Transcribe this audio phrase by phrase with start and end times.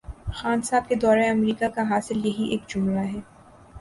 [0.37, 3.19] خان صاحب کے دورہ امریکہ کا حاصل یہی ایک جملہ ہے۔